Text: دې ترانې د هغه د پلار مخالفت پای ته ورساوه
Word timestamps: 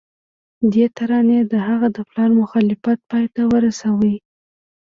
دې 0.73 0.85
ترانې 0.97 1.39
د 1.51 1.53
هغه 1.67 1.87
د 1.95 1.97
پلار 2.09 2.29
مخالفت 2.41 2.99
پای 3.09 3.25
ته 3.35 3.41
ورساوه 3.51 4.13